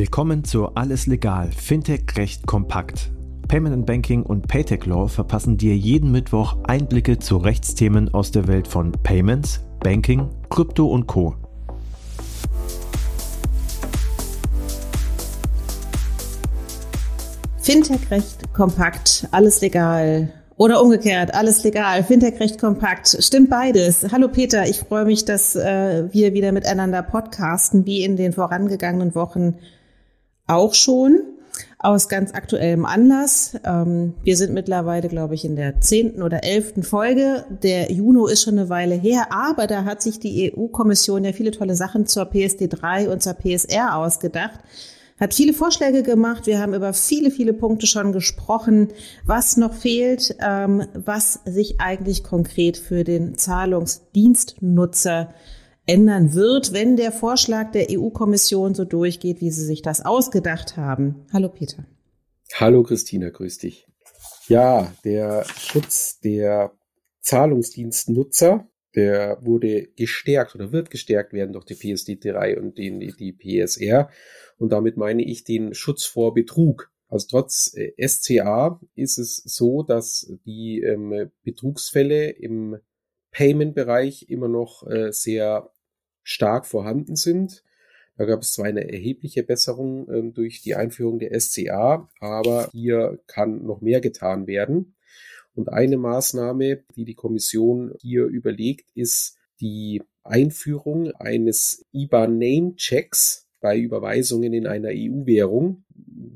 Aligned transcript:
Willkommen 0.00 0.44
zu 0.44 0.68
Alles 0.76 1.06
Legal, 1.06 1.50
Fintech 1.52 2.16
Recht 2.16 2.46
kompakt. 2.46 3.10
Payment 3.48 3.84
Banking 3.84 4.22
und 4.22 4.48
Paytech 4.48 4.86
Law 4.86 5.08
verpassen 5.08 5.58
dir 5.58 5.76
jeden 5.76 6.10
Mittwoch 6.10 6.56
Einblicke 6.66 7.18
zu 7.18 7.36
Rechtsthemen 7.36 8.14
aus 8.14 8.30
der 8.30 8.48
Welt 8.48 8.66
von 8.66 8.92
Payments, 8.92 9.60
Banking, 9.80 10.30
Krypto 10.48 10.86
und 10.86 11.06
Co. 11.06 11.34
Fintech-Recht 17.58 18.54
kompakt, 18.54 19.28
alles 19.32 19.60
legal. 19.60 20.32
Oder 20.56 20.82
umgekehrt, 20.82 21.34
alles 21.34 21.62
legal. 21.62 22.04
Fintech-Recht 22.04 22.58
kompakt. 22.58 23.18
Stimmt 23.20 23.50
beides. 23.50 24.06
Hallo 24.10 24.28
Peter, 24.28 24.66
ich 24.66 24.78
freue 24.78 25.04
mich, 25.04 25.26
dass 25.26 25.56
äh, 25.56 26.04
wir 26.10 26.32
wieder 26.32 26.52
miteinander 26.52 27.02
podcasten, 27.02 27.84
wie 27.84 28.02
in 28.02 28.16
den 28.16 28.32
vorangegangenen 28.32 29.14
Wochen 29.14 29.56
auch 30.50 30.74
schon. 30.74 31.20
Aus 31.82 32.08
ganz 32.08 32.34
aktuellem 32.34 32.84
Anlass. 32.84 33.58
Ähm, 33.64 34.12
wir 34.22 34.36
sind 34.36 34.52
mittlerweile, 34.52 35.08
glaube 35.08 35.34
ich, 35.34 35.46
in 35.46 35.56
der 35.56 35.80
zehnten 35.80 36.22
oder 36.22 36.44
elften 36.44 36.82
Folge. 36.82 37.46
Der 37.62 37.90
Juno 37.90 38.26
ist 38.26 38.42
schon 38.42 38.58
eine 38.58 38.68
Weile 38.68 38.94
her, 38.94 39.28
aber 39.30 39.66
da 39.66 39.84
hat 39.84 40.02
sich 40.02 40.20
die 40.20 40.52
EU-Kommission 40.54 41.24
ja 41.24 41.32
viele 41.32 41.52
tolle 41.52 41.74
Sachen 41.74 42.06
zur 42.06 42.24
PSD3 42.24 43.08
und 43.08 43.22
zur 43.22 43.32
PSR 43.32 43.96
ausgedacht 43.96 44.60
hat 45.20 45.34
viele 45.34 45.52
Vorschläge 45.52 46.02
gemacht. 46.02 46.46
Wir 46.46 46.58
haben 46.58 46.72
über 46.72 46.94
viele, 46.94 47.30
viele 47.30 47.52
Punkte 47.52 47.86
schon 47.86 48.12
gesprochen, 48.12 48.88
was 49.26 49.58
noch 49.58 49.74
fehlt, 49.74 50.34
ähm, 50.40 50.86
was 50.94 51.40
sich 51.44 51.78
eigentlich 51.78 52.24
konkret 52.24 52.78
für 52.78 53.04
den 53.04 53.36
Zahlungsdienstnutzer 53.36 55.34
ändern 55.90 56.34
wird, 56.34 56.72
wenn 56.72 56.96
der 56.96 57.10
Vorschlag 57.10 57.72
der 57.72 57.88
EU-Kommission 57.90 58.74
so 58.76 58.84
durchgeht, 58.84 59.40
wie 59.40 59.50
sie 59.50 59.64
sich 59.64 59.82
das 59.82 60.04
ausgedacht 60.04 60.76
haben. 60.76 61.26
Hallo 61.32 61.48
Peter. 61.48 61.84
Hallo 62.54 62.84
Christina, 62.84 63.30
grüß 63.30 63.58
dich. 63.58 63.88
Ja, 64.46 64.92
der 65.04 65.44
Schutz 65.56 66.20
der 66.20 66.72
Zahlungsdienstnutzer, 67.22 68.68
der 68.94 69.38
wurde 69.42 69.88
gestärkt 69.96 70.54
oder 70.54 70.70
wird 70.70 70.90
gestärkt 70.90 71.32
werden 71.32 71.52
durch 71.52 71.64
die 71.64 71.74
PSD3 71.74 72.56
und 72.56 72.78
die, 72.78 73.12
die 73.18 73.32
PSR. 73.32 74.10
Und 74.58 74.70
damit 74.70 74.96
meine 74.96 75.24
ich 75.24 75.42
den 75.42 75.74
Schutz 75.74 76.04
vor 76.04 76.34
Betrug. 76.34 76.92
Also 77.08 77.26
trotz 77.28 77.74
äh, 77.74 77.92
SCA 78.06 78.80
ist 78.94 79.18
es 79.18 79.36
so, 79.44 79.82
dass 79.82 80.32
die 80.46 80.82
ähm, 80.82 81.32
Betrugsfälle 81.42 82.30
im 82.30 82.78
Payment-Bereich 83.32 84.28
immer 84.28 84.48
noch 84.48 84.86
äh, 84.86 85.12
sehr 85.12 85.70
stark 86.30 86.66
vorhanden 86.66 87.16
sind. 87.16 87.64
Da 88.16 88.24
gab 88.24 88.42
es 88.42 88.52
zwar 88.52 88.66
eine 88.66 88.90
erhebliche 88.90 89.42
Besserung 89.42 90.08
ähm, 90.10 90.32
durch 90.32 90.62
die 90.62 90.74
Einführung 90.74 91.18
der 91.18 91.38
SCA, 91.40 92.08
aber 92.20 92.68
hier 92.72 93.18
kann 93.26 93.64
noch 93.64 93.80
mehr 93.80 94.00
getan 94.00 94.46
werden. 94.46 94.94
Und 95.54 95.70
eine 95.70 95.96
Maßnahme, 95.96 96.84
die 96.94 97.04
die 97.04 97.14
Kommission 97.14 97.94
hier 98.00 98.26
überlegt, 98.26 98.88
ist 98.94 99.36
die 99.60 100.02
Einführung 100.22 101.10
eines 101.12 101.84
IBAN-Name-Checks 101.92 103.48
bei 103.60 103.76
Überweisungen 103.76 104.52
in 104.52 104.66
einer 104.66 104.90
EU-Währung. 104.90 105.84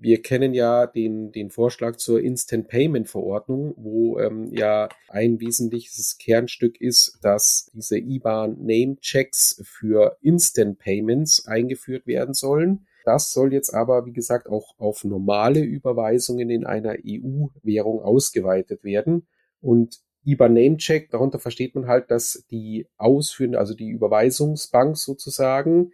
Wir 0.00 0.22
kennen 0.22 0.54
ja 0.54 0.86
den, 0.86 1.32
den 1.32 1.50
Vorschlag 1.50 1.96
zur 1.96 2.20
Instant 2.20 2.68
Payment 2.68 3.08
Verordnung, 3.08 3.74
wo 3.76 4.18
ähm, 4.18 4.46
ja 4.52 4.88
ein 5.08 5.40
wesentliches 5.40 6.18
Kernstück 6.18 6.80
ist, 6.80 7.18
dass 7.22 7.70
diese 7.74 7.98
IBAN 7.98 8.56
Name 8.60 8.96
Checks 9.00 9.60
für 9.64 10.16
Instant 10.22 10.78
Payments 10.78 11.46
eingeführt 11.46 12.06
werden 12.06 12.34
sollen. 12.34 12.86
Das 13.04 13.32
soll 13.32 13.52
jetzt 13.52 13.74
aber, 13.74 14.06
wie 14.06 14.12
gesagt, 14.12 14.48
auch 14.48 14.74
auf 14.78 15.04
normale 15.04 15.60
Überweisungen 15.60 16.48
in 16.48 16.64
einer 16.64 16.96
EU-Währung 17.06 18.00
ausgeweitet 18.00 18.82
werden. 18.84 19.26
Und 19.60 20.03
IBAN 20.24 20.54
Name 20.54 20.76
Check, 20.76 21.10
darunter 21.10 21.38
versteht 21.38 21.74
man 21.74 21.86
halt, 21.86 22.10
dass 22.10 22.44
die 22.50 22.86
ausführende, 22.96 23.58
also 23.58 23.74
die 23.74 23.90
Überweisungsbank 23.90 24.96
sozusagen, 24.96 25.92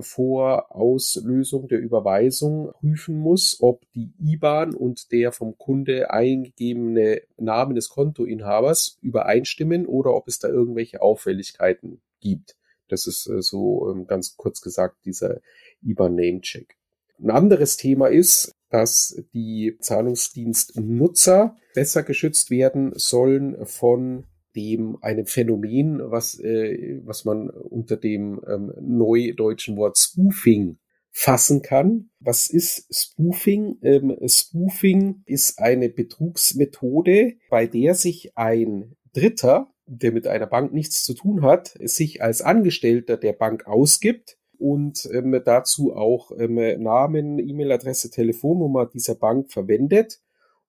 vor 0.00 0.74
Auslösung 0.74 1.68
der 1.68 1.78
Überweisung 1.78 2.72
prüfen 2.72 3.16
muss, 3.18 3.58
ob 3.60 3.82
die 3.94 4.12
IBAN 4.20 4.74
und 4.74 5.12
der 5.12 5.32
vom 5.32 5.56
Kunde 5.56 6.10
eingegebene 6.10 7.22
Name 7.36 7.74
des 7.74 7.90
Kontoinhabers 7.90 8.98
übereinstimmen 9.02 9.86
oder 9.86 10.14
ob 10.14 10.28
es 10.28 10.38
da 10.38 10.48
irgendwelche 10.48 11.02
Auffälligkeiten 11.02 12.00
gibt. 12.20 12.56
Das 12.88 13.06
ist 13.06 13.28
äh, 13.28 13.42
so 13.42 13.90
ähm, 13.90 14.06
ganz 14.06 14.36
kurz 14.36 14.60
gesagt 14.60 15.04
dieser 15.04 15.40
IBAN-Name-Check. 15.82 16.76
Ein 17.20 17.30
anderes 17.30 17.76
Thema 17.76 18.08
ist, 18.08 18.52
dass 18.74 19.22
die 19.32 19.76
Zahlungsdienstnutzer 19.78 21.56
besser 21.74 22.02
geschützt 22.02 22.50
werden 22.50 22.90
sollen 22.96 23.64
von 23.66 24.24
dem 24.56 24.98
einem 25.00 25.26
Phänomen, 25.26 26.00
was, 26.02 26.40
äh, 26.40 27.00
was 27.04 27.24
man 27.24 27.50
unter 27.50 27.96
dem 27.96 28.40
ähm, 28.48 28.72
neudeutschen 28.80 29.76
Wort 29.76 29.96
Spoofing 29.96 30.78
fassen 31.12 31.62
kann. 31.62 32.10
Was 32.18 32.48
ist 32.48 32.92
Spoofing? 32.92 33.78
Ähm, 33.82 34.16
Spoofing 34.26 35.22
ist 35.24 35.60
eine 35.60 35.88
Betrugsmethode, 35.88 37.34
bei 37.50 37.68
der 37.68 37.94
sich 37.94 38.36
ein 38.36 38.96
Dritter, 39.12 39.72
der 39.86 40.10
mit 40.10 40.26
einer 40.26 40.48
Bank 40.48 40.72
nichts 40.72 41.04
zu 41.04 41.14
tun 41.14 41.42
hat, 41.42 41.76
sich 41.80 42.22
als 42.22 42.42
Angestellter 42.42 43.16
der 43.18 43.34
Bank 43.34 43.68
ausgibt 43.68 44.36
und 44.64 45.06
ähm, 45.12 45.38
dazu 45.44 45.94
auch 45.94 46.32
ähm, 46.38 46.54
Namen, 46.82 47.38
E-Mail-Adresse, 47.38 48.08
Telefonnummer 48.08 48.86
dieser 48.86 49.14
Bank 49.14 49.52
verwendet 49.52 50.22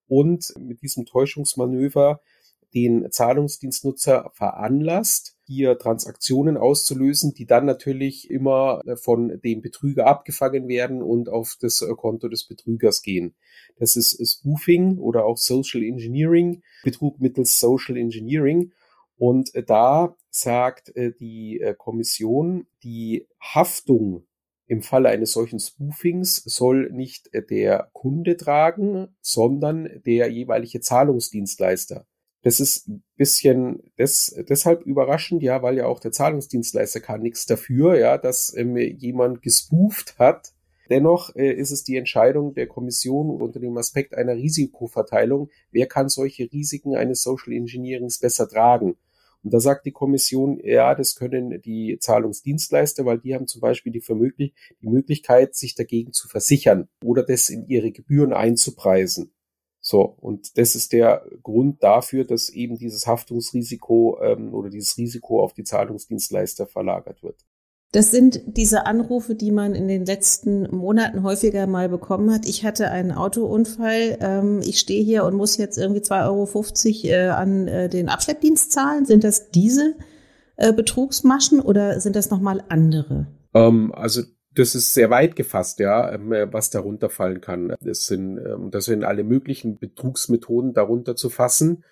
und 0.10 0.54
mit 0.60 0.82
diesem 0.82 1.06
Täuschungsmanöver 1.06 2.20
den 2.74 3.10
Zahlungsdienstnutzer 3.10 4.32
veranlasst, 4.34 5.38
hier 5.46 5.78
Transaktionen 5.78 6.58
auszulösen, 6.58 7.36
die 7.36 7.46
dann 7.46 7.66
natürlich 7.66 8.30
immer 8.30 8.82
äh, 8.86 8.98
von 8.98 9.40
dem 9.42 9.62
Betrüger 9.62 10.08
abgefangen 10.08 10.68
werden 10.68 11.02
und 11.02 11.30
auf 11.30 11.56
das 11.62 11.82
äh, 11.82 11.88
Konto 11.96 12.28
des 12.28 12.44
Betrügers 12.44 13.02
gehen. 13.02 13.34
Das 13.78 13.96
ist 13.96 14.20
Spoofing 14.30 14.98
oder 14.98 15.24
auch 15.24 15.38
Social 15.38 15.82
Engineering, 15.84 16.64
Betrug 16.84 17.22
mittels 17.22 17.62
Social 17.62 17.96
Engineering. 17.96 18.74
Und 19.18 19.54
äh, 19.56 19.64
da 19.64 20.16
sagt 20.30 20.94
die 20.96 21.64
Kommission, 21.78 22.68
die 22.84 23.26
Haftung 23.40 24.28
im 24.68 24.82
Falle 24.82 25.10
eines 25.10 25.32
solchen 25.32 25.60
Spoofings 25.60 26.38
soll 26.38 26.90
nicht 26.92 27.30
der 27.34 27.90
Kunde 27.94 28.36
tragen, 28.36 29.16
sondern 29.22 30.02
der 30.06 30.30
jeweilige 30.30 30.82
Zahlungsdienstleister. 30.82 32.06
Das 32.42 32.60
ist 32.60 32.88
ein 32.88 33.04
bisschen 33.16 33.92
des, 33.98 34.36
deshalb 34.48 34.84
überraschend, 34.84 35.42
ja, 35.42 35.64
weil 35.64 35.78
ja 35.78 35.88
auch 35.88 36.00
der 36.00 36.12
Zahlungsdienstleister 36.12 37.00
kann 37.00 37.22
nichts 37.22 37.48
dafür, 37.48 37.98
ja, 37.98 38.20
dass 38.20 38.56
ähm, 38.56 38.78
jemand 38.78 39.42
gespooft 39.42 40.20
hat. 40.20 40.54
Dennoch 40.92 41.36
äh, 41.36 41.52
ist 41.52 41.72
es 41.72 41.84
die 41.84 41.98
Entscheidung 41.98 42.54
der 42.54 42.68
Kommission 42.68 43.42
unter 43.42 43.60
dem 43.60 43.76
Aspekt 43.78 44.14
einer 44.14 44.36
Risikoverteilung, 44.36 45.50
wer 45.72 45.88
kann 45.88 46.08
solche 46.08 46.52
Risiken 46.52 46.96
eines 46.96 47.24
Social 47.24 47.52
Engineerings 47.52 48.20
besser 48.20 48.48
tragen. 48.48 48.96
Und 49.46 49.54
da 49.54 49.60
sagt 49.60 49.86
die 49.86 49.92
Kommission, 49.92 50.60
ja, 50.64 50.96
das 50.96 51.16
können 51.16 51.62
die 51.62 52.00
Zahlungsdienstleister, 52.00 53.06
weil 53.06 53.20
die 53.20 53.36
haben 53.36 53.46
zum 53.46 53.62
Beispiel 53.62 53.92
die, 53.92 54.02
die 54.82 54.88
Möglichkeit, 54.88 55.54
sich 55.54 55.76
dagegen 55.76 56.14
zu 56.14 56.28
versichern 56.28 56.90
oder 57.04 57.22
das 57.22 57.50
in 57.50 57.68
ihre 57.68 57.92
Gebühren 57.92 58.34
einzupreisen. 58.34 59.36
So, 59.82 60.02
und 60.02 60.58
das 60.58 60.74
ist 60.74 60.94
der 60.94 61.24
Grund 61.44 61.84
dafür, 61.84 62.26
dass 62.26 62.50
eben 62.50 62.80
dieses 62.80 63.06
Haftungsrisiko 63.06 64.20
ähm, 64.20 64.52
oder 64.52 64.72
dieses 64.72 64.98
Risiko 64.98 65.44
auf 65.44 65.54
die 65.54 65.64
Zahlungsdienstleister 65.64 66.66
verlagert 66.66 67.22
wird. 67.22 67.46
Das 67.96 68.12
sind 68.12 68.42
diese 68.46 68.86
Anrufe, 68.86 69.36
die 69.36 69.52
man 69.52 69.74
in 69.74 69.88
den 69.88 70.06
letzten 70.06 70.64
Monaten 70.76 71.24
häufiger 71.24 71.66
mal 71.66 71.88
bekommen 71.88 72.30
hat. 72.30 72.46
Ich 72.46 72.66
hatte 72.66 72.92
einen 72.92 73.14
Autounfall. 73.14 74.18
Ähm, 74.20 74.60
ich 74.66 74.82
stehe 74.82 75.02
hier 75.02 75.24
und 75.24 75.34
muss 75.34 75.56
jetzt 75.56 75.78
irgendwie 75.78 76.02
2,50 76.02 77.06
Euro 77.06 77.14
äh, 77.14 77.28
an 77.30 77.70
äh, 77.70 77.88
den 77.88 78.10
Abschleppdienst 78.10 78.74
zahlen. 78.74 79.06
Sind 79.06 79.24
das 79.24 79.50
diese 79.52 79.94
äh, 80.58 80.74
Betrugsmaschen 80.74 81.62
oder 81.62 82.02
sind 82.02 82.18
das 82.18 82.30
nochmal 82.30 82.66
andere? 82.68 83.28
Ähm, 83.54 83.94
also 83.96 84.24
das 84.54 84.76
ist 84.76 84.94
sehr 84.94 85.10
weit 85.10 85.38
gefasst, 85.38 85.80
ja, 85.80 86.12
ähm, 86.12 86.34
äh, 86.34 86.52
was 86.52 86.72
darunter 86.72 87.10
fallen 87.10 87.40
kann. 87.40 87.76
Das 87.80 88.08
sind, 88.08 88.40
ähm, 88.40 88.72
das 88.72 88.84
sind 88.84 89.06
alle 89.06 89.24
möglichen 89.24 89.78
Betrugsmethoden 89.80 90.74
darunter 90.74 91.16
zu 91.16 91.30
fassen. 91.30 91.86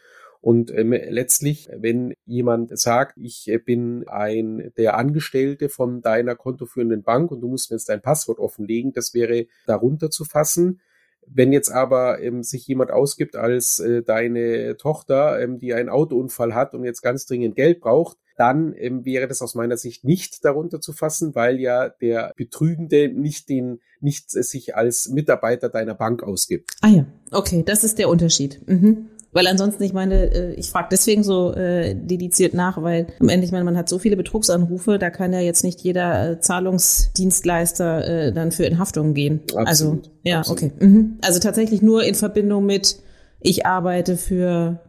Und 0.44 0.72
ähm, 0.72 0.92
letztlich, 0.92 1.70
wenn 1.74 2.16
jemand 2.26 2.78
sagt, 2.78 3.18
ich 3.18 3.48
äh, 3.48 3.60
bin 3.60 4.06
ein 4.10 4.74
der 4.76 4.98
Angestellte 4.98 5.70
von 5.70 6.02
deiner 6.02 6.36
kontoführenden 6.36 7.02
Bank 7.02 7.32
und 7.32 7.40
du 7.40 7.48
musst 7.48 7.72
mir 7.72 7.78
jetzt 7.78 7.88
dein 7.88 8.02
Passwort 8.02 8.40
offenlegen, 8.40 8.92
das 8.92 9.14
wäre 9.14 9.46
darunter 9.68 10.10
zu 10.10 10.26
fassen. 10.26 10.82
Wenn 11.26 11.54
jetzt 11.54 11.70
aber 11.70 12.22
ähm, 12.22 12.44
sich 12.44 12.68
jemand 12.68 12.92
ausgibt 12.92 13.38
als 13.38 13.80
äh, 13.80 14.04
deine 14.04 14.76
Tochter, 14.76 15.42
ähm, 15.42 15.60
die 15.60 15.74
einen 15.74 15.88
Autounfall 15.88 16.54
hat 16.54 16.74
und 16.74 16.84
jetzt 16.84 17.02
ganz 17.02 17.26
dringend 17.26 17.56
Geld 17.56 17.80
braucht, 17.80 18.18
dann 18.36 18.74
ähm, 18.78 19.06
wäre 19.06 19.30
das 19.30 19.42
aus 19.42 19.56
meiner 19.56 19.78
Sicht 19.78 20.04
nicht 20.04 20.44
darunter 20.44 20.82
zu 20.82 20.92
fassen, 20.92 21.36
weil 21.36 21.58
ja 21.62 21.88
der 21.88 22.34
Betrügende 22.36 23.08
nicht 23.08 23.48
den, 23.48 23.80
nicht 24.02 24.36
äh, 24.36 24.44
sich 24.44 24.76
als 24.76 25.08
Mitarbeiter 25.08 25.70
deiner 25.70 25.96
Bank 25.96 26.22
ausgibt. 26.22 26.72
Ah 26.82 26.90
ja, 26.90 27.06
okay, 27.32 27.64
das 27.66 27.86
ist 27.86 27.98
der 27.98 28.10
Unterschied. 28.10 28.60
Mhm. 28.68 29.08
Weil 29.34 29.48
ansonsten, 29.48 29.84
ich 29.84 29.94
meine, 29.94 30.32
äh, 30.32 30.54
ich 30.54 30.70
frage 30.70 30.90
deswegen 30.92 31.24
so 31.24 31.54
äh, 31.54 31.96
dediziert 31.96 32.54
nach, 32.54 32.82
weil 32.82 33.08
am 33.20 33.30
Ende, 33.30 33.46
ich 33.46 33.52
meine, 33.52 33.64
man 33.64 33.76
hat 33.76 33.90
so 33.90 34.00
viele 34.00 34.16
Betrugsanrufe, 34.16 35.00
da 35.00 35.10
kann 35.10 35.34
ja 35.34 35.40
jetzt 35.40 35.64
nicht 35.64 35.82
jeder 35.82 36.32
äh, 36.32 36.40
Zahlungsdienstleister 36.40 38.08
äh, 38.28 38.34
dann 38.34 38.52
für 38.52 38.66
in 38.66 38.78
Haftung 38.78 39.14
gehen. 39.14 39.42
Absolut, 39.56 39.68
also, 39.68 40.02
ja, 40.24 40.40
absolut. 40.40 40.64
okay. 40.64 40.86
Mhm. 40.86 41.18
Also 41.22 41.40
tatsächlich 41.40 41.82
nur 41.82 42.04
in 42.04 42.16
Verbindung 42.16 42.66
mit, 42.66 43.00
ich 43.42 43.66
arbeite 43.66 44.18
für 44.18 44.80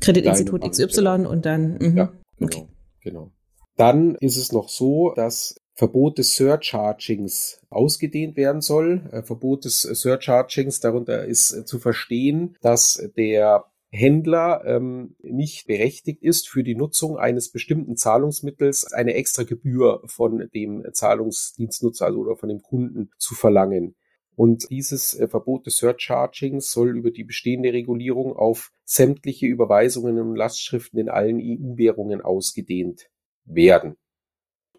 Kreditinstitut 0.00 0.62
XY 0.62 0.86
genau. 0.86 1.30
und 1.30 1.46
dann, 1.46 1.78
mh. 1.78 1.86
ja, 1.86 1.92
genau, 1.92 2.12
okay. 2.40 2.68
genau. 3.00 3.30
Dann 3.76 4.16
ist 4.16 4.36
es 4.36 4.52
noch 4.52 4.68
so, 4.68 5.12
dass 5.14 5.54
Verbot 5.74 6.18
des 6.18 6.34
Surchargings 6.36 7.60
ausgedehnt 7.70 8.36
werden 8.36 8.60
soll. 8.60 9.08
Äh, 9.10 9.22
Verbot 9.22 9.64
des 9.64 9.82
Surchargings, 9.82 10.80
darunter 10.80 11.24
ist 11.24 11.52
äh, 11.52 11.64
zu 11.64 11.78
verstehen, 11.78 12.56
dass 12.60 13.02
der 13.16 13.64
Händler 13.94 14.62
ähm, 14.64 15.16
nicht 15.22 15.66
berechtigt 15.66 16.22
ist, 16.22 16.48
für 16.48 16.64
die 16.64 16.74
Nutzung 16.74 17.18
eines 17.18 17.52
bestimmten 17.52 17.96
Zahlungsmittels 17.96 18.90
eine 18.90 19.12
extra 19.14 19.42
Gebühr 19.42 20.02
von 20.06 20.48
dem 20.54 20.82
Zahlungsdienstnutzer 20.90 22.06
also 22.06 22.20
oder 22.20 22.36
von 22.36 22.48
dem 22.48 22.62
Kunden 22.62 23.10
zu 23.18 23.34
verlangen. 23.34 23.94
Und 24.34 24.70
dieses 24.70 25.12
äh, 25.12 25.28
Verbot 25.28 25.66
des 25.66 25.76
Surchargings 25.76 26.72
soll 26.72 26.96
über 26.96 27.10
die 27.10 27.24
bestehende 27.24 27.74
Regulierung 27.74 28.34
auf 28.34 28.72
sämtliche 28.84 29.46
Überweisungen 29.46 30.18
und 30.18 30.36
Lastschriften 30.36 30.98
in 30.98 31.10
allen 31.10 31.38
EU-Währungen 31.38 32.22
ausgedehnt 32.22 33.10
werden. 33.44 33.96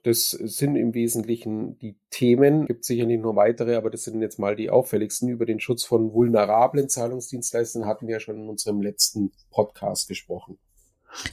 Das 0.03 0.31
sind 0.31 0.75
im 0.75 0.93
Wesentlichen 0.93 1.79
die 1.79 1.95
Themen. 2.09 2.65
Gibt 2.65 2.83
sicherlich 2.83 3.19
nur 3.19 3.37
weitere, 3.37 3.75
aber 3.75 3.89
das 3.89 4.03
sind 4.03 4.21
jetzt 4.21 4.37
mal 4.37 4.55
die 4.55 4.69
auffälligsten. 4.69 5.29
Über 5.29 5.45
den 5.45 5.61
Schutz 5.61 5.85
von 5.85 6.13
vulnerablen 6.13 6.89
Zahlungsdienstleistern 6.89 7.85
hatten 7.85 8.07
wir 8.07 8.15
ja 8.15 8.19
schon 8.19 8.35
in 8.35 8.49
unserem 8.49 8.81
letzten 8.81 9.31
Podcast 9.49 10.09
gesprochen. 10.09 10.57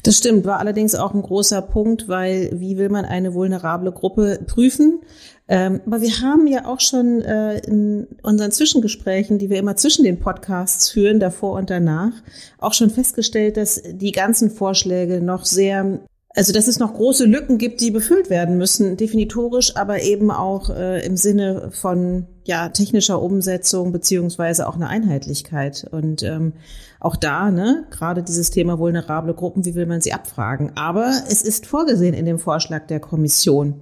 Das 0.03 0.19
stimmt, 0.19 0.45
war 0.45 0.59
allerdings 0.59 0.95
auch 0.95 1.15
ein 1.15 1.23
großer 1.23 1.63
Punkt, 1.63 2.07
weil 2.07 2.51
wie 2.55 2.77
will 2.77 2.91
man 2.91 3.05
eine 3.05 3.35
vulnerable 3.35 3.93
Gruppe 3.93 4.39
prüfen? 4.47 5.01
Ähm, 5.49 5.81
aber 5.87 6.01
wir 6.01 6.21
haben 6.21 6.47
ja 6.47 6.67
auch 6.67 6.81
schon 6.81 7.23
äh, 7.23 7.59
in 7.67 8.07
unseren 8.23 8.53
Zwischengesprächen, 8.53 9.39
die 9.39 9.51
wir 9.51 9.59
immer 9.59 9.77
zwischen 9.77 10.05
den 10.05 10.21
Podcasts 10.21 10.91
führen, 10.91 11.19
davor 11.19 11.55
und 11.59 11.71
danach, 11.71 12.13
auch 12.59 12.75
schon 12.75 12.91
festgestellt, 12.91 13.57
dass 13.57 13.83
die 13.83 14.13
ganzen 14.13 14.51
Vorschläge 14.51 15.21
noch 15.21 15.45
sehr 15.45 16.01
also 16.35 16.53
dass 16.53 16.69
es 16.69 16.79
noch 16.79 16.95
große 16.95 17.25
Lücken 17.25 17.59
gibt, 17.59 17.81
die 17.81 17.91
befüllt 17.91 18.31
werden 18.31 18.57
müssen, 18.57 18.97
definitorisch, 18.97 19.77
aber 19.77 20.03
eben 20.03 20.31
auch 20.31 20.71
äh, 20.71 21.05
im 21.05 21.17
Sinne 21.17 21.71
von 21.73 22.27
ja 22.45 22.69
technischer 22.69 23.21
Umsetzung 23.21 23.91
beziehungsweise 23.91 24.69
auch 24.69 24.77
eine 24.77 24.89
Einheitlichkeit. 24.89 25.89
Und 25.91 26.23
ähm, 26.23 26.53
auch 27.01 27.17
da, 27.17 27.51
ne, 27.51 27.85
gerade 27.91 28.23
dieses 28.23 28.51
Thema 28.51 28.79
vulnerable 28.79 29.35
Gruppen, 29.35 29.65
wie 29.65 29.75
will 29.75 29.87
man 29.87 30.01
sie 30.01 30.13
abfragen? 30.13 30.77
Aber 30.77 31.11
es 31.29 31.43
ist 31.43 31.67
vorgesehen 31.67 32.15
in 32.15 32.27
dem 32.27 32.39
Vorschlag 32.39 32.87
der 32.87 33.01
Kommission. 33.01 33.81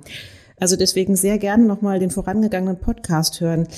Also 0.59 0.77
deswegen 0.77 1.17
sehr 1.17 1.39
gerne 1.39 1.67
nochmal 1.67 1.99
den 1.99 2.11
vorangegangenen 2.11 2.81
Podcast 2.81 3.41
hören. 3.41 3.69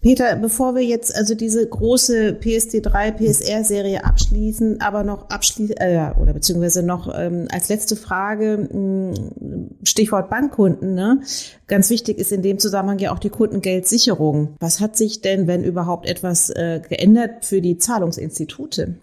Peter, 0.00 0.36
bevor 0.36 0.76
wir 0.76 0.82
jetzt 0.82 1.14
also 1.14 1.34
diese 1.34 1.68
große 1.68 2.38
PSD3, 2.40 3.12
PSR-Serie 3.12 4.04
abschließen, 4.04 4.80
aber 4.80 5.02
noch 5.02 5.28
abschließen, 5.28 5.76
äh, 5.76 6.12
oder 6.20 6.32
beziehungsweise 6.32 6.84
noch 6.84 7.12
ähm, 7.12 7.48
als 7.50 7.68
letzte 7.68 7.96
Frage, 7.96 8.68
mh, 8.70 9.16
hm, 9.16 9.70
Stichwort 9.82 10.30
Bankkunden, 10.30 10.94
ne? 10.94 11.20
Ganz 11.66 11.90
wichtig 11.90 12.18
ist 12.18 12.30
in 12.30 12.42
dem 12.42 12.60
Zusammenhang 12.60 13.00
ja 13.00 13.12
auch 13.12 13.18
die 13.18 13.30
Kundengeldsicherung. 13.30 14.54
Was 14.60 14.80
hat 14.80 14.96
sich 14.96 15.20
denn, 15.20 15.48
wenn 15.48 15.64
überhaupt 15.64 16.08
etwas 16.08 16.50
äh, 16.50 16.80
geändert 16.88 17.44
für 17.44 17.60
die 17.60 17.78
Zahlungsinstitute? 17.78 18.98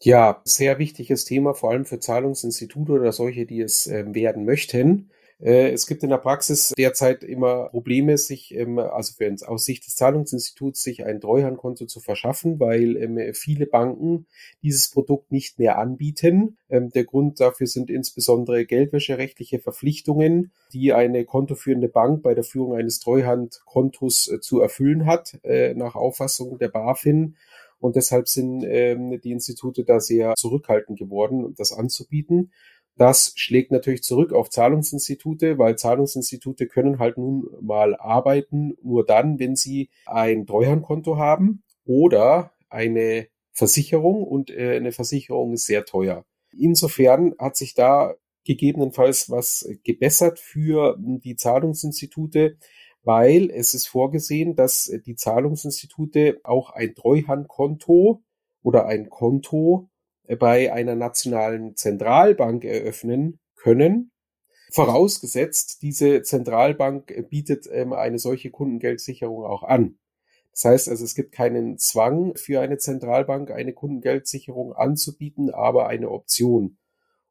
Ja, 0.00 0.42
sehr 0.44 0.78
wichtiges 0.78 1.24
Thema, 1.24 1.54
vor 1.54 1.70
allem 1.70 1.86
für 1.86 2.00
Zahlungsinstitute 2.00 2.92
oder 2.92 3.12
solche, 3.12 3.46
die 3.46 3.62
es 3.62 3.86
äh, 3.86 4.04
werden 4.14 4.44
möchten. 4.44 5.08
Äh, 5.40 5.70
es 5.72 5.86
gibt 5.86 6.02
in 6.02 6.10
der 6.10 6.18
Praxis 6.18 6.72
derzeit 6.76 7.24
immer 7.24 7.68
Probleme, 7.70 8.18
sich, 8.18 8.54
ähm, 8.54 8.78
also 8.78 9.14
für, 9.14 9.34
aus 9.46 9.64
Sicht 9.64 9.86
des 9.86 9.96
Zahlungsinstituts, 9.96 10.82
sich 10.82 11.04
ein 11.04 11.20
Treuhandkonto 11.20 11.86
zu 11.86 12.00
verschaffen, 12.00 12.60
weil 12.60 12.96
ähm, 12.96 13.34
viele 13.34 13.66
Banken 13.66 14.26
dieses 14.62 14.90
Produkt 14.90 15.32
nicht 15.32 15.58
mehr 15.58 15.78
anbieten. 15.78 16.56
Ähm, 16.68 16.90
der 16.90 17.04
Grund 17.04 17.40
dafür 17.40 17.66
sind 17.66 17.90
insbesondere 17.90 18.64
geldwäscherechtliche 18.64 19.58
Verpflichtungen, 19.58 20.52
die 20.72 20.92
eine 20.92 21.24
kontoführende 21.24 21.88
Bank 21.88 22.22
bei 22.22 22.34
der 22.34 22.44
Führung 22.44 22.74
eines 22.74 23.00
Treuhandkontos 23.00 24.28
äh, 24.28 24.40
zu 24.40 24.60
erfüllen 24.60 25.06
hat, 25.06 25.38
äh, 25.42 25.74
nach 25.74 25.94
Auffassung 25.94 26.58
der 26.58 26.68
BaFin. 26.68 27.36
Und 27.80 27.96
deshalb 27.96 28.28
sind 28.28 28.62
die 28.62 29.30
Institute 29.30 29.84
da 29.84 30.00
sehr 30.00 30.36
zurückhaltend 30.36 30.98
geworden, 30.98 31.54
das 31.58 31.70
anzubieten. 31.70 32.50
Das 32.96 33.32
schlägt 33.34 33.72
natürlich 33.72 34.02
zurück 34.02 34.32
auf 34.32 34.50
Zahlungsinstitute, 34.50 35.58
weil 35.58 35.76
Zahlungsinstitute 35.76 36.68
können 36.68 36.98
halt 37.00 37.18
nun 37.18 37.48
mal 37.60 37.96
arbeiten 37.96 38.76
nur 38.82 39.04
dann, 39.04 39.38
wenn 39.40 39.56
sie 39.56 39.90
ein 40.06 40.46
Treuhandkonto 40.46 41.16
haben 41.16 41.64
oder 41.84 42.52
eine 42.68 43.26
Versicherung 43.52 44.22
und 44.22 44.50
äh, 44.50 44.76
eine 44.76 44.92
Versicherung 44.92 45.54
ist 45.54 45.66
sehr 45.66 45.84
teuer. 45.84 46.24
Insofern 46.56 47.34
hat 47.38 47.56
sich 47.56 47.74
da 47.74 48.14
gegebenenfalls 48.44 49.30
was 49.30 49.68
gebessert 49.84 50.38
für 50.38 50.96
die 50.98 51.36
Zahlungsinstitute, 51.36 52.58
weil 53.02 53.50
es 53.50 53.74
ist 53.74 53.86
vorgesehen, 53.86 54.54
dass 54.54 54.92
die 55.06 55.16
Zahlungsinstitute 55.16 56.40
auch 56.44 56.70
ein 56.70 56.94
Treuhandkonto 56.94 58.22
oder 58.62 58.86
ein 58.86 59.08
Konto 59.08 59.88
bei 60.38 60.72
einer 60.72 60.94
nationalen 60.94 61.76
Zentralbank 61.76 62.64
eröffnen 62.64 63.38
können. 63.56 64.10
Vorausgesetzt, 64.70 65.82
diese 65.82 66.22
Zentralbank 66.22 67.28
bietet 67.28 67.68
ähm, 67.70 67.92
eine 67.92 68.18
solche 68.18 68.50
Kundengeldsicherung 68.50 69.44
auch 69.44 69.62
an. 69.62 69.98
Das 70.52 70.64
heißt 70.64 70.88
also, 70.88 71.04
es 71.04 71.14
gibt 71.14 71.32
keinen 71.32 71.78
Zwang 71.78 72.36
für 72.36 72.60
eine 72.60 72.78
Zentralbank, 72.78 73.50
eine 73.50 73.72
Kundengeldsicherung 73.72 74.72
anzubieten, 74.72 75.50
aber 75.50 75.88
eine 75.88 76.10
Option. 76.10 76.78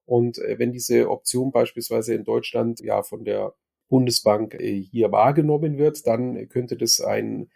Und 0.05 0.37
äh, 0.39 0.59
wenn 0.59 0.71
diese 0.71 1.09
Option 1.09 1.51
beispielsweise 1.51 2.13
in 2.13 2.23
Deutschland 2.23 2.81
ja 2.81 3.01
von 3.01 3.23
der 3.23 3.53
Bundesbank 3.89 4.55
äh, 4.55 4.81
hier 4.81 5.11
wahrgenommen 5.11 5.77
wird, 5.77 6.05
dann 6.07 6.49
könnte 6.49 6.75
das 6.77 6.99
ein 7.01 7.49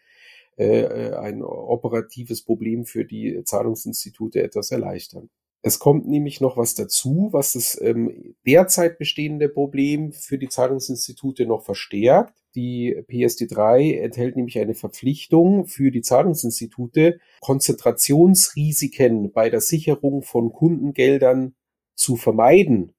äh, 0.58 0.82
äh, 0.82 1.16
ein 1.16 1.44
operatives 1.44 2.42
Problem 2.42 2.86
für 2.86 3.06
die 3.06 3.44
Zahlungsinstitute 3.44 4.42
etwas 4.42 4.72
erleichtern. 4.72 5.30
Es 5.62 5.80
kommt 5.80 6.08
nämlich 6.08 6.42
noch 6.42 6.58
was 6.58 6.74
dazu, 6.76 7.30
was 7.32 7.54
das 7.54 7.80
ähm, 7.82 8.36
derzeit 8.46 8.98
bestehende 8.98 9.50
Problem 9.50 10.14
für 10.14 10.38
die 10.38 10.50
Zahlungsinstitute 10.50 11.46
noch 11.46 11.64
verstärkt. 11.64 12.34
Die 12.56 12.96
PSD3 12.96 14.00
enthält 14.00 14.36
nämlich 14.36 14.58
eine 14.58 14.74
Verpflichtung 14.74 15.68
für 15.68 15.92
die 15.92 16.02
Zahlungsinstitute, 16.02 17.20
Konzentrationsrisiken 17.42 19.32
bei 19.32 19.50
der 19.52 19.62
Sicherung 19.62 20.24
von 20.24 20.52
Kundengeldern 20.52 21.54
zu 21.96 22.16
vermeiden 22.16 22.94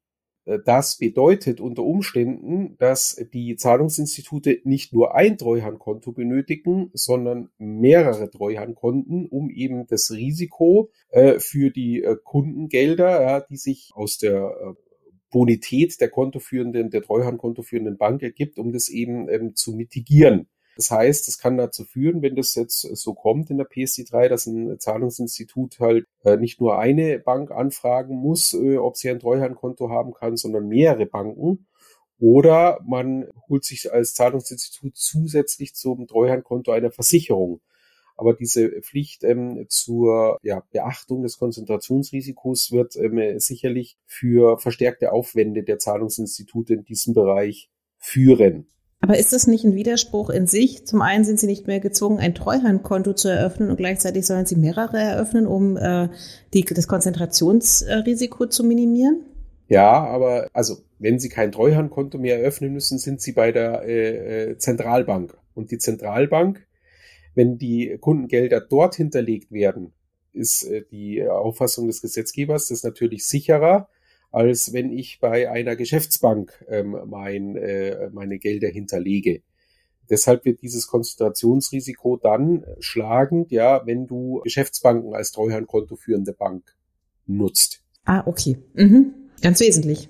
das 0.64 0.97
bedeutet 0.97 1.61
unter 1.61 1.83
Umständen, 1.83 2.76
dass 2.78 3.23
die 3.35 3.57
Zahlungsinstitute 3.57 4.61
nicht 4.64 4.93
nur 4.95 5.14
ein 5.14 5.37
Treuhandkonto 5.37 6.12
benötigen, 6.12 6.90
sondern 6.95 7.50
mehrere 7.59 8.31
Treuhandkonten, 8.31 9.26
um 9.26 9.50
eben 9.50 9.87
das 9.87 10.11
Risiko 10.11 10.90
äh, 11.11 11.38
für 11.38 11.71
die 11.71 12.02
äh, 12.02 12.17
Kundengelder, 12.23 13.47
die 13.50 13.57
sich 13.57 13.90
aus 13.95 14.17
der 14.17 14.37
äh, 14.37 14.75
Bonität 15.31 16.00
der 16.00 16.09
kontoführenden, 16.09 16.90
der 16.90 17.02
Treuhandkontoführenden 17.02 17.99
Bank 17.99 18.23
ergibt, 18.23 18.59
um 18.59 18.73
das 18.73 18.88
eben 18.88 19.28
ähm, 19.28 19.55
zu 19.55 19.73
mitigieren. 19.73 20.49
Das 20.78 20.92
heißt, 20.92 21.26
es 21.26 21.38
kann 21.38 21.56
dazu 21.56 21.85
führen, 21.85 22.23
wenn 22.23 22.37
das 22.37 22.54
jetzt 22.54 22.82
so 22.82 23.12
kommt 23.12 23.50
in 23.50 23.56
der 23.56 23.68
PSD3, 23.68 24.28
dass 24.28 24.47
ein 24.47 24.78
Zahlungsinstitut 24.78 25.80
halt 25.80 26.06
äh, 26.23 26.37
nicht 26.37 26.61
nur 26.61 26.78
eine 26.78 27.18
Bank 27.18 27.50
anfragen 27.50 28.14
muss, 28.14 28.54
äh, 28.54 28.76
ob 28.76 28.97
sie 28.97 29.11
ein 29.11 29.18
Treuhandkonto 29.18 29.90
haben 29.90 30.14
kann, 30.14 30.37
sondern 30.37 30.68
mehrere 30.68 31.06
Banken. 31.06 31.66
Oder 32.20 32.78
man 32.87 33.26
holt 33.49 33.64
sich 33.64 33.92
als 33.92 34.14
Zahlungsinstitut 34.14 34.97
zusätzlich 34.97 35.75
zum 35.75 36.06
Treuhandkonto 36.06 36.70
eine 36.70 36.92
Versicherung. 36.92 37.61
Aber 38.16 38.35
diese 38.35 38.80
Pflicht 38.82 39.25
ähm, 39.25 39.66
zur 39.68 40.38
ja, 40.42 40.62
Beachtung 40.70 41.25
des 41.25 41.38
Konzentrationsrisikos 41.38 42.70
wird 42.70 42.94
ähm, 42.94 43.40
sicherlich 43.40 43.99
für 44.06 44.58
verstärkte 44.58 45.11
Aufwände 45.11 45.64
der 45.64 45.80
Zahlungsinstitute 45.80 46.75
in 46.75 46.85
diesem 46.85 47.14
Bereich 47.14 47.68
führen. 47.97 48.68
Aber 49.00 49.17
ist 49.17 49.33
das 49.33 49.47
nicht 49.47 49.64
ein 49.64 49.75
Widerspruch 49.75 50.28
in 50.28 50.47
sich? 50.47 50.85
Zum 50.87 51.02
einen 51.02 51.25
sind 51.25 51.38
sie 51.38 51.47
nicht 51.47 51.67
mehr 51.67 51.81
gezwungen, 51.81 52.19
ein 52.19 52.35
Treuhandkonto 52.35 53.12
zu 53.12 53.28
eröffnen 53.28 53.71
und 53.71 53.76
gleichzeitig 53.76 54.26
sollen 54.26 54.45
sie 54.45 54.57
mehrere 54.57 54.99
eröffnen, 54.99 55.47
um 55.47 55.76
äh, 55.76 56.09
die, 56.52 56.64
das 56.64 56.88
Konzentrationsrisiko 56.88 58.47
zu 58.47 58.64
minimieren? 58.64 59.23
Ja, 59.69 60.05
aber 60.05 60.49
also 60.52 60.78
wenn 60.99 61.19
Sie 61.19 61.28
kein 61.28 61.52
Treuhandkonto 61.52 62.19
mehr 62.19 62.40
eröffnen 62.40 62.73
müssen, 62.73 62.99
sind 62.99 63.21
Sie 63.21 63.33
bei 63.33 63.52
der 63.52 63.83
äh, 63.85 64.50
äh, 64.50 64.59
Zentralbank. 64.59 65.37
Und 65.55 65.71
die 65.71 65.78
Zentralbank, 65.78 66.67
wenn 67.35 67.59
die 67.59 67.99
Kundengelder 68.00 68.61
dort 68.61 68.95
hinterlegt 68.95 69.52
werden, 69.52 69.93
ist 70.33 70.64
äh, 70.64 70.85
die 70.90 71.26
Auffassung 71.26 71.87
des 71.87 72.00
Gesetzgebers 72.00 72.69
das 72.69 72.83
natürlich 72.83 73.26
sicherer, 73.26 73.88
als 74.30 74.73
wenn 74.73 74.92
ich 74.92 75.20
bei 75.20 75.50
einer 75.50 75.76
Geschäftsbank 75.76 76.64
ähm, 76.68 76.97
mein, 77.06 77.56
äh, 77.56 78.11
meine 78.12 78.38
Gelder 78.38 78.68
hinterlege. 78.68 79.42
Deshalb 80.11 80.44
wird 80.44 80.62
dieses 80.62 80.87
Konzentrationsrisiko 80.87 82.16
dann 82.16 82.64
schlagend, 82.78 83.50
ja, 83.50 83.87
wenn 83.87 84.06
du 84.06 84.40
Geschäftsbanken 84.44 85.14
als 85.14 85.32
Treuhandkonto 85.32 85.97
führende 85.97 86.32
Bank 86.32 86.75
nutzt. 87.26 87.82
Ah, 88.04 88.23
okay. 88.26 88.56
Mhm. 88.75 89.14
Ganz 89.42 89.61
wesentlich. 89.61 90.08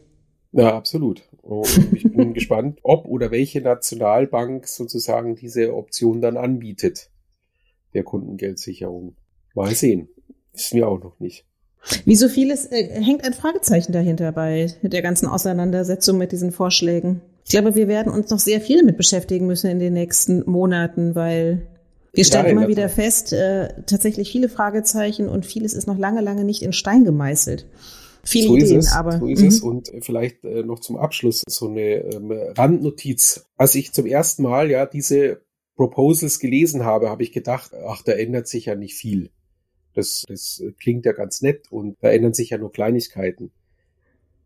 Ja, 0.52 0.76
absolut. 0.76 1.28
Und 1.42 1.66
ich 1.92 2.04
bin 2.04 2.32
gespannt, 2.34 2.78
ob 2.82 3.06
oder 3.06 3.30
welche 3.30 3.60
Nationalbank 3.60 4.68
sozusagen 4.68 5.34
diese 5.34 5.74
Option 5.74 6.20
dann 6.20 6.36
anbietet, 6.36 7.10
der 7.92 8.04
Kundengeldsicherung. 8.04 9.16
Mal 9.54 9.74
sehen. 9.74 10.08
Wissen 10.52 10.76
wir 10.76 10.88
auch 10.88 11.02
noch 11.02 11.18
nicht. 11.18 11.47
Wie 12.04 12.16
so 12.16 12.28
vieles 12.28 12.66
äh, 12.66 12.88
hängt 13.02 13.24
ein 13.24 13.34
Fragezeichen 13.34 13.92
dahinter 13.92 14.32
bei 14.32 14.72
der 14.82 15.02
ganzen 15.02 15.26
Auseinandersetzung 15.26 16.18
mit 16.18 16.32
diesen 16.32 16.52
Vorschlägen. 16.52 17.20
Ich 17.44 17.50
glaube, 17.50 17.74
wir 17.74 17.88
werden 17.88 18.12
uns 18.12 18.30
noch 18.30 18.38
sehr 18.38 18.60
viel 18.60 18.78
damit 18.78 18.96
beschäftigen 18.96 19.46
müssen 19.46 19.70
in 19.70 19.78
den 19.78 19.94
nächsten 19.94 20.48
Monaten, 20.48 21.14
weil 21.14 21.66
wir 22.12 22.24
stellen 22.24 22.46
ja, 22.46 22.52
immer 22.52 22.68
wieder 22.68 22.88
fest, 22.88 23.32
äh, 23.32 23.68
tatsächlich 23.86 24.30
viele 24.30 24.48
Fragezeichen 24.48 25.28
und 25.28 25.46
vieles 25.46 25.72
ist 25.72 25.86
noch 25.86 25.98
lange, 25.98 26.20
lange 26.20 26.44
nicht 26.44 26.62
in 26.62 26.72
Stein 26.72 27.04
gemeißelt. 27.04 27.66
Viele 28.24 28.48
so 28.48 28.56
Ideen, 28.56 28.78
es, 28.78 28.92
aber. 28.92 29.18
So 29.18 29.26
ist 29.26 29.42
es. 29.42 29.62
Mhm. 29.62 29.68
Und 29.68 29.92
vielleicht 30.00 30.44
äh, 30.44 30.62
noch 30.62 30.80
zum 30.80 30.96
Abschluss 30.96 31.42
so 31.48 31.68
eine 31.68 32.04
ähm, 32.04 32.32
Randnotiz. 32.32 33.46
Als 33.56 33.74
ich 33.74 33.92
zum 33.92 34.06
ersten 34.06 34.42
Mal 34.42 34.70
ja 34.70 34.84
diese 34.86 35.40
Proposals 35.76 36.40
gelesen 36.40 36.84
habe, 36.84 37.08
habe 37.08 37.22
ich 37.22 37.32
gedacht, 37.32 37.72
ach, 37.86 38.02
da 38.02 38.12
ändert 38.12 38.48
sich 38.48 38.66
ja 38.66 38.74
nicht 38.74 38.94
viel. 38.94 39.30
Das, 39.94 40.24
das 40.28 40.62
klingt 40.80 41.06
ja 41.06 41.12
ganz 41.12 41.42
nett 41.42 41.70
und 41.70 41.96
da 42.00 42.10
ändern 42.10 42.34
sich 42.34 42.50
ja 42.50 42.58
nur 42.58 42.72
Kleinigkeiten. 42.72 43.50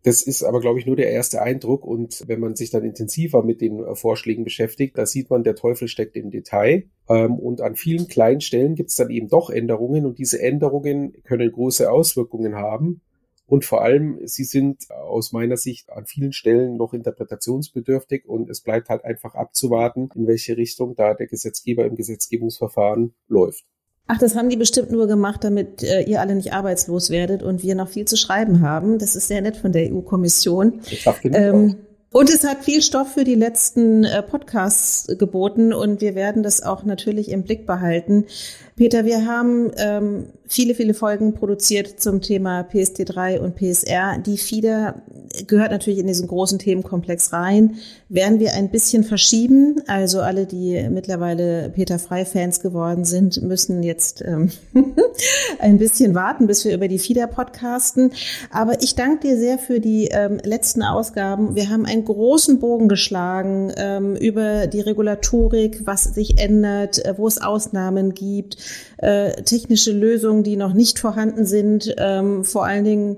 Das 0.05 0.23
ist 0.23 0.43
aber, 0.43 0.61
glaube 0.61 0.81
ich, 0.81 0.87
nur 0.87 0.97
der 0.97 1.11
erste 1.11 1.43
Eindruck. 1.43 1.85
Und 1.85 2.25
wenn 2.27 2.41
man 2.41 2.57
sich 2.57 2.71
dann 2.71 2.85
intensiver 2.85 3.45
mit 3.45 3.61
den 3.61 3.79
äh, 3.79 3.95
Vorschlägen 3.95 4.43
beschäftigt, 4.43 4.99
da 4.99 5.07
sieht 5.07 5.31
man, 5.31 5.45
der 5.45 5.55
Teufel 5.55 5.87
steckt 5.87 6.17
im 6.17 6.31
Detail. 6.31 6.85
Ähm, 7.09 7.39
und 7.39 7.61
an 7.61 7.77
vielen 7.77 8.09
kleinen 8.09 8.41
Stellen 8.41 8.75
gibt 8.75 8.91
es 8.91 8.97
dann 8.97 9.11
eben 9.11 9.29
doch 9.29 9.49
Änderungen. 9.49 10.05
Und 10.05 10.19
diese 10.19 10.43
Änderungen 10.43 11.23
können 11.23 11.53
große 11.53 11.91
Auswirkungen 11.91 12.57
haben. 12.57 13.01
Und 13.47 13.65
vor 13.65 13.83
allem, 13.83 14.19
sie 14.25 14.45
sind 14.45 14.91
aus 14.91 15.33
meiner 15.33 15.57
Sicht 15.57 15.91
an 15.91 16.07
vielen 16.07 16.33
Stellen 16.33 16.77
noch 16.77 16.95
interpretationsbedürftig. 16.95 18.27
Und 18.27 18.51
es 18.51 18.61
bleibt 18.61 18.89
halt 18.89 19.05
einfach 19.05 19.37
abzuwarten, 19.37 20.09
in 20.17 20.27
welche 20.27 20.57
Richtung 20.57 20.97
da 20.97 21.15
der 21.15 21.29
Gesetzgeber 21.29 21.85
im 21.85 21.95
Gesetzgebungsverfahren 21.95 23.15
läuft. 23.29 23.65
Ach, 24.09 24.19
das 24.19 24.37
haben 24.37 24.49
die 24.49 24.57
bestimmt 24.57 24.91
nur 24.91 25.07
gemacht, 25.07 25.45
damit 25.45 25.83
äh, 25.83 26.03
ihr 26.03 26.21
alle 26.21 26.35
nicht 26.35 26.53
arbeitslos 26.53 27.11
werdet 27.11 27.43
und 27.43 27.63
wir 27.63 27.75
noch 27.75 27.89
viel 27.89 28.05
zu 28.05 28.17
schreiben 28.17 28.61
haben. 28.61 28.99
Das 28.99 29.17
ist 29.17 29.29
sehr 29.29 29.41
nett 29.41 29.57
von 29.57 29.73
der 29.73 29.93
EU-Kommission. 29.93 30.81
Ähm, 31.25 31.77
und 32.11 32.29
es 32.29 32.45
hat 32.45 32.63
viel 32.63 32.83
Stoff 32.83 33.15
für 33.15 33.25
die 33.25 33.35
letzten 33.35 34.05
äh, 34.05 34.23
Podcasts 34.23 35.07
geboten 35.19 35.73
und 35.73 36.03
wir 36.03 36.15
werden 36.15 36.43
das 36.43 36.63
auch 36.63 36.85
natürlich 36.85 37.31
im 37.31 37.43
Blick 37.43 37.67
behalten. 37.67 38.27
Peter, 38.77 39.07
wir 39.07 39.25
haben 39.27 39.71
ähm, 39.79 40.27
viele, 40.53 40.75
viele 40.75 40.93
Folgen 40.93 41.33
produziert 41.33 41.99
zum 41.99 42.21
Thema 42.21 42.61
PSD3 42.61 43.39
und 43.39 43.57
PSR. 43.57 44.19
Die 44.19 44.37
FIDA 44.37 45.03
gehört 45.47 45.71
natürlich 45.71 45.99
in 45.99 46.07
diesen 46.07 46.29
großen 46.29 46.59
Themenkomplex 46.59 47.33
rein. 47.33 47.77
Werden 48.11 48.39
wir 48.39 48.53
ein 48.53 48.71
bisschen 48.71 49.03
verschieben. 49.03 49.81
Also 49.87 50.21
alle, 50.21 50.45
die 50.45 50.87
mittlerweile 50.91 51.71
Peter 51.71 51.99
Frei-Fans 51.99 52.61
geworden 52.61 53.07
sind, 53.07 53.43
müssen 53.43 53.83
jetzt 53.83 54.23
ähm, 54.27 54.51
ein 55.59 55.79
bisschen 55.79 56.15
warten, 56.15 56.47
bis 56.47 56.67
wir 56.67 56.75
über 56.75 56.87
die 56.87 56.99
FIDA 56.99 57.27
podcasten. 57.29 58.13
Aber 58.51 58.83
ich 58.83 58.95
danke 58.95 59.29
dir 59.29 59.39
sehr 59.39 59.57
für 59.57 59.81
die 59.81 60.09
ähm, 60.09 60.39
letzten 60.45 60.83
Ausgaben. 60.83 61.57
Wir 61.57 61.71
haben 61.71 61.87
einen 61.87 62.05
großen 62.05 62.61
Bogen 62.61 62.89
geschlagen 62.89 63.73
ähm, 63.79 64.17
über 64.17 64.67
die 64.67 64.81
Regulatorik, 64.81 65.87
was 65.87 66.05
sich 66.05 66.39
ändert, 66.39 67.03
äh, 67.05 67.15
wo 67.17 67.27
es 67.27 67.41
Ausnahmen 67.41 68.13
gibt, 68.13 68.59
äh, 68.99 69.43
technische 69.43 69.93
Lösungen, 69.93 70.42
die 70.43 70.57
noch 70.57 70.73
nicht 70.73 70.99
vorhanden 70.99 71.47
sind, 71.47 71.95
ähm, 71.99 72.45
vor 72.45 72.65
allen 72.65 72.85
Dingen 72.85 73.17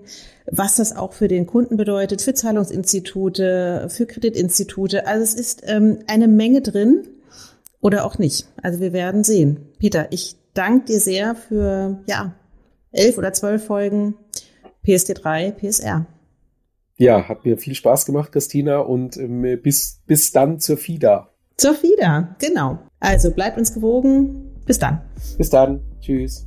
was 0.50 0.76
das 0.76 0.94
auch 0.94 1.12
für 1.12 1.28
den 1.28 1.46
Kunden 1.46 1.76
bedeutet, 1.76 2.20
für 2.22 2.34
Zahlungsinstitute, 2.34 3.88
für 3.90 4.06
Kreditinstitute. 4.06 5.06
Also 5.06 5.22
es 5.22 5.34
ist 5.34 5.62
ähm, 5.64 6.00
eine 6.06 6.28
Menge 6.28 6.60
drin 6.60 7.08
oder 7.80 8.04
auch 8.04 8.18
nicht. 8.18 8.46
Also 8.62 8.80
wir 8.80 8.92
werden 8.92 9.24
sehen. 9.24 9.68
Peter, 9.78 10.08
ich 10.10 10.36
danke 10.52 10.86
dir 10.86 11.00
sehr 11.00 11.34
für 11.34 11.98
ja 12.06 12.34
elf 12.92 13.18
oder 13.18 13.32
zwölf 13.32 13.64
Folgen 13.64 14.14
PSD3, 14.86 15.52
PSR. 15.52 16.06
Ja, 16.96 17.28
hat 17.28 17.44
mir 17.44 17.58
viel 17.58 17.74
Spaß 17.74 18.06
gemacht, 18.06 18.30
Christina, 18.30 18.78
und 18.78 19.16
ähm, 19.16 19.60
bis, 19.62 20.00
bis 20.06 20.30
dann 20.30 20.60
zur 20.60 20.76
FIDA. 20.76 21.30
Zur 21.56 21.74
FIDA, 21.74 22.36
genau. 22.38 22.78
Also 23.00 23.32
bleibt 23.32 23.58
uns 23.58 23.74
gewogen. 23.74 24.52
Bis 24.64 24.78
dann. 24.78 25.00
Bis 25.36 25.50
dann. 25.50 25.80
Tschüss. 26.00 26.46